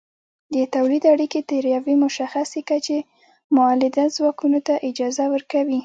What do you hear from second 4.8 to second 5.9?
اجازه ورکوي.